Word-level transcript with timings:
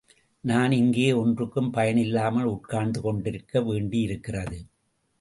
நான் 0.43 0.71
இங்கே 0.71 1.11
ஒன்றுக்கும் 1.13 1.71
பயனில்லாமல் 1.71 2.43
உட்கார்ந்து 2.43 3.01
கொண்டிருக்க 3.01 3.61
வேண்டியிருக்கிறது. 3.61 4.59